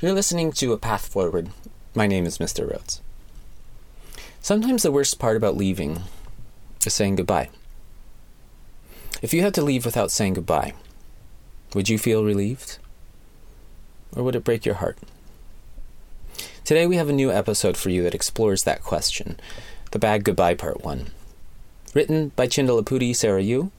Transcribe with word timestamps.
You're 0.00 0.12
listening 0.12 0.52
to 0.52 0.72
A 0.72 0.78
Path 0.78 1.08
Forward. 1.08 1.50
My 1.92 2.06
name 2.06 2.24
is 2.24 2.38
Mr. 2.38 2.70
Rhodes. 2.70 3.02
Sometimes 4.40 4.84
the 4.84 4.92
worst 4.92 5.18
part 5.18 5.36
about 5.36 5.56
leaving 5.56 6.02
is 6.86 6.94
saying 6.94 7.16
goodbye. 7.16 7.48
If 9.22 9.34
you 9.34 9.42
had 9.42 9.54
to 9.54 9.62
leave 9.62 9.84
without 9.84 10.12
saying 10.12 10.34
goodbye, 10.34 10.74
would 11.74 11.88
you 11.88 11.98
feel 11.98 12.24
relieved? 12.24 12.78
Or 14.14 14.22
would 14.22 14.36
it 14.36 14.44
break 14.44 14.64
your 14.64 14.76
heart? 14.76 14.98
Today 16.64 16.86
we 16.86 16.94
have 16.94 17.08
a 17.08 17.12
new 17.12 17.32
episode 17.32 17.76
for 17.76 17.90
you 17.90 18.04
that 18.04 18.14
explores 18.14 18.62
that 18.62 18.84
question 18.84 19.40
The 19.90 19.98
Bad 19.98 20.22
Goodbye 20.22 20.54
Part 20.54 20.84
1. 20.84 21.08
Written 21.92 22.28
by 22.36 22.46
Chintalapudi 22.46 23.10
Sarayu, 23.10 23.72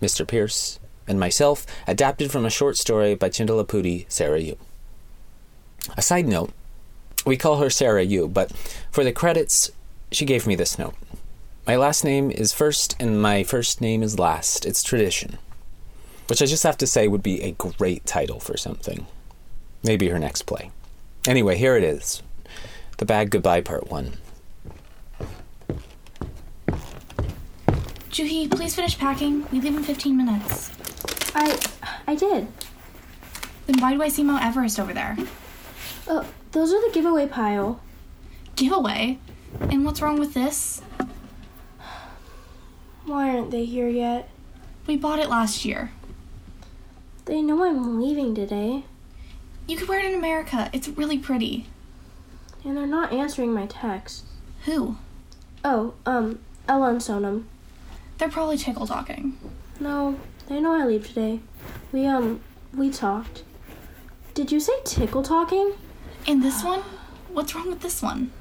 Mr. 0.00 0.26
Pierce, 0.26 0.80
and 1.06 1.20
myself, 1.20 1.66
adapted 1.86 2.32
from 2.32 2.46
a 2.46 2.50
short 2.50 2.78
story 2.78 3.14
by 3.14 3.28
Chintalapudi 3.28 4.06
Sarayu. 4.06 4.56
A 5.96 6.02
side 6.02 6.26
note 6.26 6.52
we 7.24 7.36
call 7.36 7.56
her 7.56 7.66
Sarayu, 7.66 8.32
but 8.32 8.52
for 8.90 9.02
the 9.04 9.12
credits, 9.12 9.70
she 10.12 10.24
gave 10.24 10.46
me 10.46 10.54
this 10.54 10.78
note. 10.78 10.94
My 11.66 11.76
last 11.76 12.04
name 12.04 12.30
is 12.30 12.52
first, 12.52 12.94
and 13.00 13.20
my 13.20 13.42
first 13.42 13.80
name 13.80 14.02
is 14.02 14.18
last. 14.18 14.66
It's 14.66 14.82
tradition. 14.82 15.38
Which 16.26 16.42
I 16.42 16.46
just 16.46 16.62
have 16.62 16.76
to 16.78 16.86
say 16.86 17.08
would 17.08 17.22
be 17.22 17.42
a 17.42 17.52
great 17.52 18.04
title 18.04 18.40
for 18.40 18.56
something. 18.56 19.06
Maybe 19.82 20.08
her 20.08 20.18
next 20.18 20.42
play. 20.42 20.70
Anyway, 21.26 21.56
here 21.56 21.76
it 21.76 21.84
is 21.84 22.22
The 22.98 23.06
Bad 23.06 23.30
Goodbye 23.30 23.62
Part 23.62 23.90
1. 23.90 24.18
Juhi, 28.10 28.50
please 28.50 28.74
finish 28.74 28.96
packing. 28.98 29.46
We 29.50 29.60
leave 29.60 29.76
in 29.76 29.82
15 29.82 30.16
minutes. 30.16 30.70
I 31.34 31.58
I 32.06 32.14
did. 32.14 32.46
Then 33.66 33.80
why 33.80 33.94
do 33.94 34.02
I 34.02 34.08
see 34.08 34.22
Mount 34.22 34.44
Everest 34.44 34.78
over 34.78 34.92
there? 34.92 35.16
Oh, 36.06 36.26
those 36.52 36.72
are 36.72 36.80
the 36.86 36.92
giveaway 36.94 37.26
pile. 37.26 37.80
Giveaway? 38.56 39.18
And 39.60 39.84
what's 39.84 40.02
wrong 40.02 40.18
with 40.18 40.34
this? 40.34 40.82
Why 43.06 43.30
aren't 43.30 43.50
they 43.50 43.64
here 43.64 43.88
yet? 43.88 44.28
We 44.86 44.96
bought 44.96 45.18
it 45.18 45.28
last 45.28 45.64
year. 45.64 45.92
They 47.26 47.40
know 47.40 47.64
I'm 47.64 48.00
leaving 48.00 48.34
today, 48.34 48.84
You 49.66 49.76
could 49.78 49.88
wear 49.88 50.00
it 50.00 50.04
in 50.06 50.14
America. 50.14 50.68
It's 50.74 50.88
really 50.88 51.18
pretty. 51.18 51.66
and 52.64 52.76
they're 52.76 52.86
not 52.86 53.12
answering 53.12 53.52
my 53.52 53.66
texts. 53.66 54.24
Who? 54.66 54.96
Oh, 55.64 55.94
um, 56.04 56.38
Ella 56.68 56.90
and 56.90 57.00
Sonam. 57.00 57.44
They're 58.18 58.28
probably 58.30 58.58
tickle 58.58 58.86
talking. 58.86 59.38
No, 59.80 60.18
they 60.48 60.60
know 60.60 60.72
I 60.74 60.84
leave 60.84 61.06
today. 61.08 61.40
We, 61.92 62.06
um, 62.06 62.40
we 62.74 62.90
talked. 62.90 63.42
Did 64.34 64.52
you 64.52 64.60
say 64.60 64.72
tickle 64.84 65.22
talking? 65.22 65.72
And 66.26 66.42
this 66.42 66.64
one? 66.64 66.80
What's 67.32 67.54
wrong 67.54 67.68
with 67.68 67.80
this 67.80 68.02
one? 68.02 68.32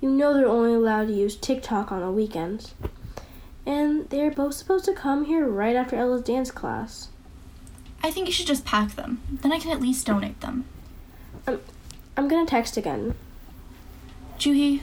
You 0.00 0.10
know 0.10 0.34
they're 0.34 0.46
only 0.46 0.74
allowed 0.74 1.06
to 1.08 1.12
use 1.12 1.36
TikTok 1.36 1.90
on 1.90 2.00
the 2.00 2.10
weekends. 2.10 2.74
And 3.64 4.08
they're 4.10 4.30
both 4.30 4.54
supposed 4.54 4.84
to 4.84 4.92
come 4.92 5.24
here 5.24 5.44
right 5.46 5.74
after 5.74 5.96
Ella's 5.96 6.22
dance 6.22 6.50
class. 6.50 7.08
I 8.02 8.10
think 8.10 8.26
you 8.28 8.32
should 8.32 8.46
just 8.46 8.64
pack 8.64 8.94
them. 8.94 9.20
Then 9.42 9.52
I 9.52 9.58
can 9.58 9.72
at 9.72 9.80
least 9.80 10.06
donate 10.06 10.40
them. 10.40 10.66
Um, 11.46 11.60
I'm 12.16 12.28
gonna 12.28 12.46
text 12.46 12.76
again. 12.76 13.14
Juhi? 14.38 14.82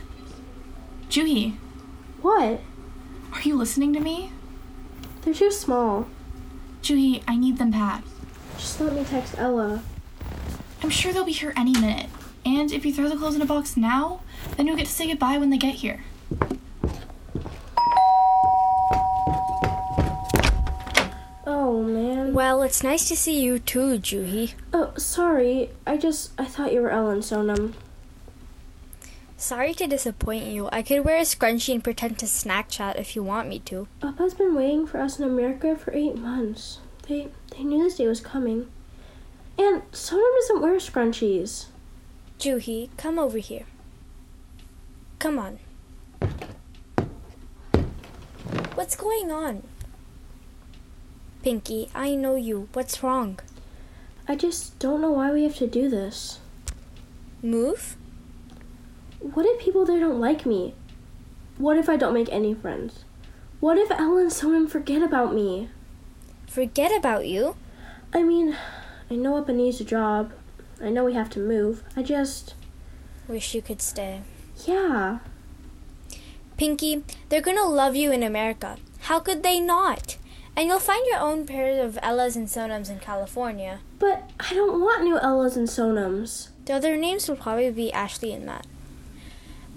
Juhi, 1.09 1.55
What? 2.21 2.59
are 3.31 3.41
you 3.41 3.55
listening 3.55 3.93
to 3.93 3.99
me? 3.99 4.31
They're 5.21 5.33
too 5.33 5.51
small. 5.51 6.07
Juhi, 6.81 7.23
I 7.27 7.35
need 7.37 7.57
them 7.57 7.71
packed. 7.71 8.07
Just 8.57 8.81
let 8.81 8.93
me 8.93 9.03
text 9.05 9.35
Ella. 9.37 9.81
I'm 10.81 10.89
sure 10.89 11.13
they'll 11.13 11.23
be 11.23 11.31
here 11.31 11.53
any 11.55 11.71
minute. 11.71 12.09
And 12.45 12.71
if 12.71 12.85
you 12.85 12.93
throw 12.93 13.09
the 13.09 13.15
clothes 13.15 13.35
in 13.35 13.41
a 13.41 13.45
box 13.45 13.77
now, 13.77 14.21
then 14.57 14.67
you'll 14.67 14.75
get 14.75 14.87
to 14.87 14.91
say 14.91 15.07
goodbye 15.07 15.37
when 15.37 15.49
they 15.49 15.57
get 15.57 15.75
here. 15.75 16.03
Oh 21.45 21.83
man. 21.83 22.33
Well, 22.33 22.61
it's 22.61 22.83
nice 22.83 23.07
to 23.07 23.15
see 23.15 23.41
you 23.41 23.59
too, 23.59 23.99
Juhi. 23.99 24.53
Oh, 24.73 24.93
sorry. 24.97 25.69
I 25.87 25.97
just 25.97 26.31
I 26.37 26.45
thought 26.45 26.73
you 26.73 26.81
were 26.81 26.89
Ellen 26.89 27.19
Sonam. 27.19 27.73
Sorry 29.37 29.73
to 29.73 29.87
disappoint 29.87 30.45
you. 30.45 30.69
I 30.71 30.81
could 30.83 31.03
wear 31.03 31.17
a 31.17 31.21
scrunchie 31.21 31.73
and 31.73 31.83
pretend 31.83 32.17
to 32.19 32.27
snack 32.27 32.69
chat 32.69 32.97
if 32.97 33.15
you 33.15 33.23
want 33.23 33.49
me 33.49 33.59
to. 33.59 33.87
Papa's 33.99 34.33
been 34.33 34.55
waiting 34.55 34.87
for 34.87 35.01
us 35.01 35.19
in 35.19 35.25
America 35.25 35.75
for 35.75 35.93
eight 35.93 36.17
months. 36.17 36.79
They 37.07 37.27
they 37.51 37.63
knew 37.63 37.83
this 37.83 37.97
day 37.97 38.07
was 38.07 38.21
coming. 38.21 38.71
And 39.57 39.81
Sonam 39.91 40.33
doesn't 40.39 40.61
wear 40.61 40.77
scrunchies. 40.77 41.65
Juhi, 42.43 42.89
come 42.97 43.17
over 43.17 43.37
here. 43.37 43.63
Come 45.17 45.39
on. 45.39 45.59
What's 48.75 48.97
going 48.97 49.31
on? 49.31 49.63
Pinky, 51.41 51.89
I 51.95 52.15
know 52.15 52.35
you. 52.35 52.67
What's 52.73 53.01
wrong? 53.01 53.39
I 54.27 54.35
just 54.35 54.77
don't 54.77 54.99
know 54.99 55.11
why 55.11 55.31
we 55.31 55.43
have 55.43 55.55
to 55.59 55.67
do 55.67 55.89
this. 55.89 56.39
Move? 57.41 57.95
What 59.21 59.45
if 59.45 59.61
people 59.61 59.85
there 59.85 60.01
don't 60.01 60.19
like 60.19 60.45
me? 60.45 60.73
What 61.57 61.77
if 61.77 61.87
I 61.87 61.95
don't 61.95 62.13
make 62.13 62.27
any 62.29 62.53
friends? 62.53 63.05
What 63.61 63.77
if 63.77 63.89
Ella 63.89 64.19
and 64.19 64.29
Sonam 64.29 64.69
forget 64.69 65.01
about 65.01 65.33
me? 65.33 65.69
Forget 66.45 66.91
about 66.93 67.25
you? 67.25 67.55
I 68.13 68.21
mean, 68.23 68.57
I 69.09 69.15
know 69.15 69.37
Appa 69.37 69.53
needs 69.53 69.79
a 69.79 69.85
job. 69.85 70.33
I 70.83 70.89
know 70.89 71.05
we 71.05 71.13
have 71.13 71.29
to 71.31 71.39
move. 71.39 71.83
I 71.95 72.03
just, 72.03 72.55
Wish 73.27 73.55
you 73.55 73.61
could 73.61 73.81
stay. 73.81 74.21
yeah. 74.67 75.19
Pinky, 76.57 77.03
they're 77.29 77.41
gonna 77.41 77.63
love 77.67 77.95
you 77.95 78.11
in 78.11 78.21
America. 78.21 78.77
How 79.01 79.19
could 79.19 79.41
they 79.43 79.59
not? 79.59 80.17
And 80.55 80.67
you'll 80.67 80.79
find 80.79 81.03
your 81.07 81.19
own 81.19 81.45
pair 81.47 81.83
of 81.83 81.97
Ellas 82.03 82.35
and 82.35 82.47
Sonams 82.47 82.89
in 82.91 82.99
California. 82.99 83.79
But 83.97 84.29
I 84.39 84.53
don't 84.53 84.79
want 84.81 85.03
new 85.03 85.17
Ellas 85.17 85.55
and 85.55 85.67
Sonams. 85.67 86.49
The 86.65 86.73
other 86.73 86.95
names 86.95 87.27
will 87.27 87.37
probably 87.37 87.71
be 87.71 87.91
Ashley 87.91 88.33
and 88.33 88.45
Matt. 88.45 88.67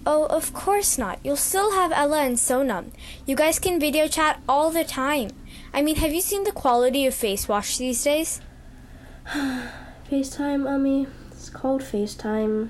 Oh, 0.04 0.26
of 0.26 0.52
course 0.52 0.98
not. 0.98 1.18
You'll 1.24 1.36
still 1.36 1.72
have 1.72 1.92
Ella 1.92 2.20
and 2.22 2.36
Sonam. 2.36 2.90
You 3.24 3.34
guys 3.36 3.58
can 3.58 3.80
video 3.80 4.06
chat 4.06 4.40
all 4.48 4.70
the 4.70 4.84
time. 4.84 5.30
I 5.72 5.80
mean, 5.82 5.96
have 5.96 6.12
you 6.12 6.20
seen 6.20 6.44
the 6.44 6.52
quality 6.52 7.06
of 7.06 7.14
face 7.14 7.48
wash 7.48 7.78
these 7.78 8.04
days? 8.04 8.40
FaceTime, 10.10 10.62
Ammy. 10.62 11.08
It's 11.32 11.50
called 11.50 11.82
FaceTime. 11.82 12.68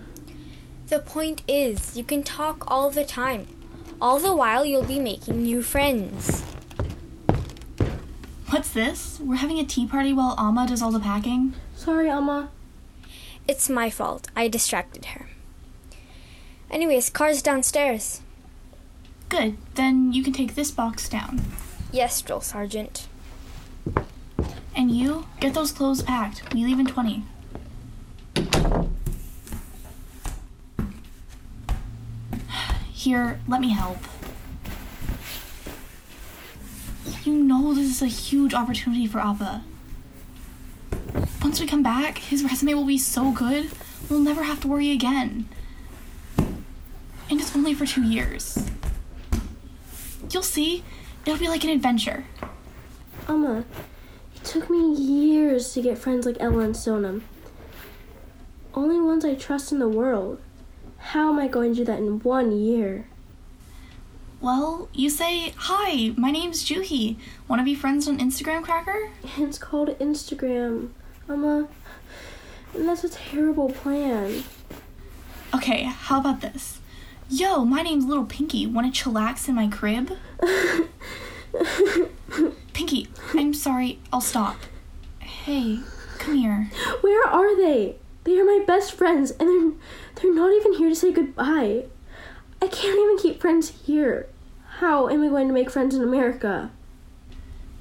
The 0.86 1.00
point 1.00 1.42
is, 1.46 1.94
you 1.94 2.02
can 2.02 2.22
talk 2.22 2.64
all 2.70 2.90
the 2.90 3.04
time. 3.04 3.46
All 4.00 4.18
the 4.18 4.34
while, 4.34 4.64
you'll 4.64 4.84
be 4.84 4.98
making 4.98 5.42
new 5.42 5.60
friends. 5.60 6.42
What's 8.48 8.70
this? 8.70 9.20
We're 9.20 9.36
having 9.36 9.58
a 9.58 9.64
tea 9.64 9.86
party 9.86 10.14
while 10.14 10.34
Alma 10.38 10.66
does 10.66 10.80
all 10.80 10.90
the 10.90 10.98
packing? 10.98 11.52
Sorry, 11.74 12.08
Alma. 12.08 12.48
It's 13.46 13.68
my 13.68 13.90
fault. 13.90 14.28
I 14.34 14.48
distracted 14.48 15.06
her. 15.06 15.28
Anyways, 16.70 17.10
car's 17.10 17.42
downstairs. 17.42 18.22
Good. 19.28 19.58
Then 19.74 20.14
you 20.14 20.22
can 20.22 20.32
take 20.32 20.54
this 20.54 20.70
box 20.70 21.06
down. 21.06 21.42
Yes, 21.92 22.22
Drill 22.22 22.40
Sergeant. 22.40 23.08
And 24.76 24.90
you, 24.90 25.26
get 25.40 25.54
those 25.54 25.72
clothes 25.72 26.02
packed. 26.02 26.52
We 26.52 26.62
leave 26.62 26.78
in 26.78 26.86
20. 26.86 27.24
Here, 32.92 33.40
let 33.48 33.62
me 33.62 33.70
help. 33.70 33.96
You 37.24 37.32
know 37.32 37.72
this 37.72 37.86
is 37.86 38.02
a 38.02 38.06
huge 38.06 38.52
opportunity 38.52 39.06
for 39.06 39.18
Appa. 39.18 39.64
Once 41.40 41.58
we 41.58 41.66
come 41.66 41.82
back, 41.82 42.18
his 42.18 42.44
resume 42.44 42.74
will 42.74 42.84
be 42.84 42.98
so 42.98 43.30
good, 43.30 43.70
we'll 44.10 44.20
never 44.20 44.42
have 44.42 44.60
to 44.60 44.68
worry 44.68 44.90
again. 44.90 45.48
And 46.38 47.40
it's 47.40 47.56
only 47.56 47.72
for 47.72 47.86
two 47.86 48.02
years. 48.02 48.68
You'll 50.30 50.42
see, 50.42 50.84
it'll 51.24 51.38
be 51.38 51.48
like 51.48 51.64
an 51.64 51.70
adventure. 51.70 52.26
Alma, 53.28 53.60
it 53.60 53.66
took 54.60 54.70
me 54.70 54.94
years 54.94 55.74
to 55.74 55.82
get 55.82 55.98
friends 55.98 56.24
like 56.24 56.38
Ella 56.40 56.60
and 56.60 56.74
Sonam. 56.74 57.20
Only 58.72 58.98
ones 58.98 59.22
I 59.22 59.34
trust 59.34 59.70
in 59.70 59.80
the 59.80 59.88
world. 59.88 60.40
How 60.96 61.30
am 61.30 61.38
I 61.38 61.46
going 61.46 61.72
to 61.72 61.80
do 61.80 61.84
that 61.84 61.98
in 61.98 62.20
one 62.20 62.58
year? 62.58 63.06
Well, 64.40 64.88
you 64.94 65.10
say, 65.10 65.52
Hi, 65.56 66.14
my 66.16 66.30
name's 66.30 66.64
Juhi. 66.64 67.16
Want 67.46 67.60
to 67.60 67.64
be 67.64 67.74
friends 67.74 68.08
on 68.08 68.18
Instagram 68.18 68.62
Cracker? 68.62 69.10
It's 69.36 69.58
called 69.58 69.90
Instagram. 69.98 70.88
Alma, 71.28 71.68
and 72.72 72.88
that's 72.88 73.04
a 73.04 73.10
terrible 73.10 73.68
plan. 73.68 74.42
Okay, 75.54 75.82
how 75.82 76.20
about 76.20 76.40
this? 76.40 76.80
Yo, 77.28 77.66
my 77.66 77.82
name's 77.82 78.06
Little 78.06 78.24
Pinky. 78.24 78.66
Want 78.66 78.94
to 78.94 79.04
chillax 79.04 79.50
in 79.50 79.54
my 79.54 79.68
crib? 79.68 80.12
Sorry. 83.66 83.98
I'll 84.12 84.20
stop. 84.20 84.58
Hey, 85.18 85.80
come 86.18 86.36
here. 86.36 86.70
Where 87.00 87.28
are 87.28 87.56
they? 87.56 87.96
They 88.22 88.38
are 88.38 88.44
my 88.44 88.62
best 88.64 88.92
friends, 88.92 89.32
and 89.40 89.48
they're 89.48 89.72
they're 90.14 90.32
not 90.32 90.52
even 90.52 90.74
here 90.74 90.88
to 90.88 90.94
say 90.94 91.10
goodbye. 91.10 91.86
I 92.62 92.68
can't 92.68 92.96
even 92.96 93.18
keep 93.18 93.40
friends 93.40 93.70
here. 93.84 94.28
How 94.78 95.08
am 95.08 95.20
I 95.20 95.26
going 95.26 95.48
to 95.48 95.52
make 95.52 95.68
friends 95.68 95.96
in 95.96 96.02
America? 96.04 96.70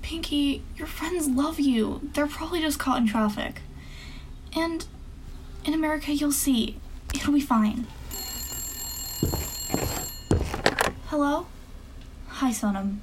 Pinky, 0.02 0.64
your 0.76 0.88
friends 0.88 1.28
love 1.28 1.60
you. 1.60 2.10
They're 2.16 2.26
probably 2.26 2.62
just 2.62 2.80
caught 2.80 2.98
in 2.98 3.06
traffic. 3.06 3.62
And 4.56 4.88
in 5.66 5.76
America, 5.76 6.12
you'll 6.14 6.32
see. 6.32 6.80
It'll 7.14 7.32
be 7.32 7.40
fine. 7.40 7.86
Hello? 11.10 11.46
Hi, 12.28 12.50
Sonam. 12.50 12.98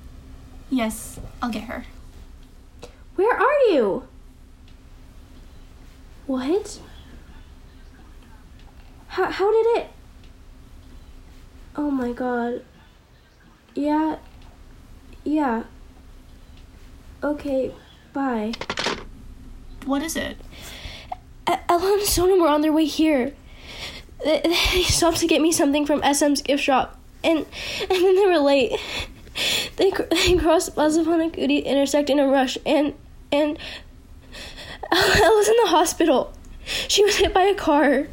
Yes, 0.68 1.20
I'll 1.40 1.48
get 1.48 1.62
her. 1.70 1.84
Where 3.16 3.36
are 3.36 3.58
you? 3.70 4.04
What? 6.26 6.80
How, 9.08 9.30
how 9.30 9.52
did 9.52 9.82
it? 9.82 9.90
Oh 11.76 11.90
my 11.90 12.12
god. 12.12 12.64
Yeah. 13.74 14.16
Yeah. 15.24 15.64
Okay, 17.22 17.72
bye. 18.12 18.52
What 19.84 20.02
is 20.02 20.16
it? 20.16 20.36
Ella 21.46 21.92
and 21.92 22.02
Sonam 22.02 22.40
were 22.40 22.48
on 22.48 22.60
their 22.60 22.72
way 22.72 22.84
here. 22.84 23.34
They, 24.24 24.40
they 24.72 24.82
stopped 24.82 25.18
to 25.18 25.26
get 25.26 25.40
me 25.40 25.52
something 25.52 25.86
from 25.86 26.02
SM's 26.02 26.42
gift 26.42 26.62
shop, 26.62 26.98
and 27.24 27.38
and 27.38 27.90
then 27.90 28.16
they 28.16 28.26
were 28.26 28.38
late. 28.38 28.78
They, 29.76 29.90
they 30.10 30.36
crossed 30.36 30.74
Basavanagudi 30.76 31.64
intersect 31.64 32.10
in 32.10 32.18
a 32.18 32.26
rush, 32.26 32.58
and 32.66 32.94
and 33.30 33.58
Ella's 34.92 35.48
in 35.48 35.56
the 35.64 35.68
hospital. 35.68 36.32
She 36.88 37.04
was 37.04 37.16
hit 37.16 37.34
by 37.34 37.44
a 37.44 37.54
car. 37.54 38.06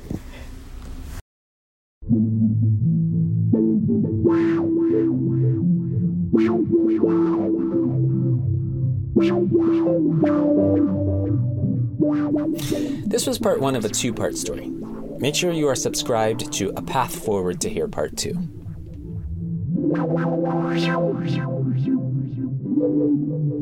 This 13.06 13.27
was 13.27 13.38
part 13.38 13.59
one 13.59 13.75
of 13.75 13.85
a 13.85 13.89
two 13.89 14.13
part 14.13 14.38
story. 14.38 14.71
Make 15.19 15.35
sure 15.35 15.51
you 15.51 15.67
are 15.67 15.75
subscribed 15.75 16.53
to 16.53 16.71
A 16.77 16.81
Path 16.81 17.23
Forward 17.25 17.59
to 17.61 17.69
hear 17.69 17.88
part 17.88 18.15
two. 18.15 18.58
Thank 19.91 21.88
you. 21.88 23.58